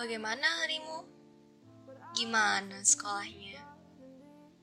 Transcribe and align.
Bagaimana 0.00 0.64
harimu? 0.64 1.04
Gimana 2.16 2.80
sekolahnya? 2.80 3.60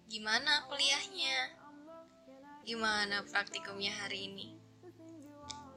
Gimana 0.10 0.66
kuliahnya? 0.66 1.54
Gimana 2.66 3.22
praktikumnya 3.22 3.94
hari 4.02 4.34
ini? 4.34 4.58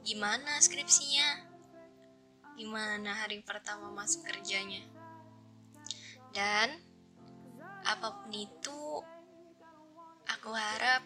Gimana 0.01 0.57
skripsinya? 0.57 1.45
Gimana 2.57 3.13
hari 3.13 3.45
pertama 3.45 3.93
masuk 3.93 4.25
kerjanya? 4.33 4.81
Dan 6.33 6.81
apa 7.85 8.17
pun 8.17 8.33
itu, 8.33 8.81
aku 10.25 10.57
harap 10.57 11.05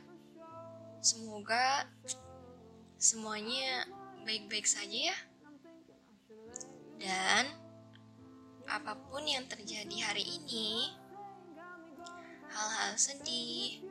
semoga 1.04 1.92
semuanya 2.96 3.84
baik-baik 4.24 4.64
saja 4.64 5.12
ya. 5.12 5.18
Dan 7.04 7.65
apa 8.66 8.98
pun 9.10 9.22
yang 9.26 9.46
terjadi 9.46 9.98
hari 10.10 10.26
ini, 10.26 10.94
hal-hal 12.50 12.98
sedih 12.98 13.86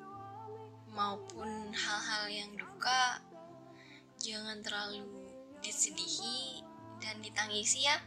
maupun 0.90 1.70
hal-hal 1.74 2.24
yang 2.30 2.50
duka, 2.58 3.22
jangan 4.18 4.62
terlalu 4.62 5.06
disedihi 5.62 6.62
dan 6.98 7.22
ditangisi 7.22 7.86
ya. 7.86 7.98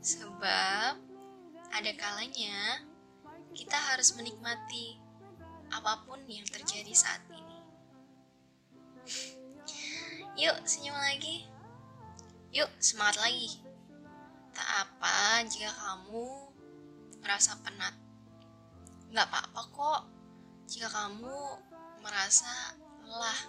Sebab 0.00 0.92
ada 1.72 1.92
kalanya 1.98 2.86
kita 3.56 3.76
harus 3.76 4.14
menikmati 4.14 5.00
apa 5.72 6.06
pun 6.06 6.22
yang 6.30 6.46
terjadi 6.46 6.92
saat 6.94 7.22
ini. 7.32 7.58
Yuk, 10.36 10.56
senyum 10.68 10.94
lagi. 10.94 11.48
Yuk, 12.52 12.70
semangat 12.78 13.18
lagi. 13.24 13.58
Tak 14.56 14.88
apa 14.88 15.44
jika 15.44 15.68
kamu 15.68 16.48
merasa 17.20 17.52
penat. 17.60 17.92
Gak 19.12 19.28
apa-apa 19.28 19.60
kok 19.68 20.02
jika 20.64 20.88
kamu 20.88 21.36
merasa 22.00 22.72
lelah. 23.04 23.40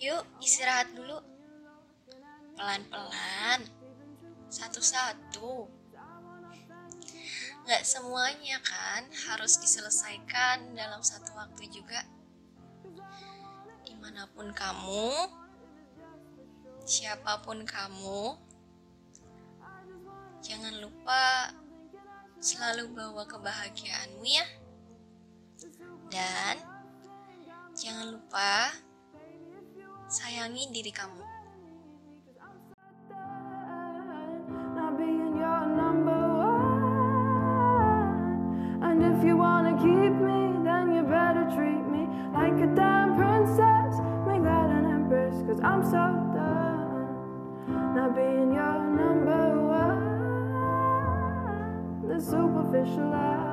Yuk, 0.00 0.24
istirahat 0.40 0.88
dulu. 0.96 1.20
Pelan-pelan, 2.56 3.68
satu-satu. 4.48 5.68
Gak 7.68 7.84
semuanya 7.84 8.64
kan 8.64 9.04
harus 9.28 9.60
diselesaikan 9.60 10.72
dalam 10.72 11.04
satu 11.04 11.36
waktu 11.36 11.68
juga. 11.68 12.00
Di 13.84 13.92
mana 14.00 14.24
pun 14.32 14.48
kamu, 14.56 15.39
siapa 16.90 17.38
pun 17.46 17.62
kamu, 17.62 18.34
jangan 20.42 20.74
lupa 20.82 21.54
selalu 22.42 22.90
bawa 22.98 23.22
kebahagiaanmu 23.30 24.26
ya. 24.26 24.42
Dan 26.10 26.58
jangan 27.78 28.10
lupa 28.10 28.74
sayangi 30.10 30.66
diri 30.74 30.90
kamu. 30.90 31.22
Being 34.98 35.38
your 35.38 35.70
superficial 52.20 53.14
eyes. 53.14 53.49